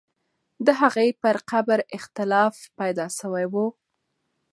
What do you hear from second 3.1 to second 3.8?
سوی وو.